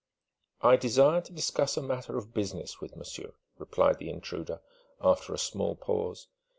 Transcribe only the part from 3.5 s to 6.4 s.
replied the intruder after a small pause.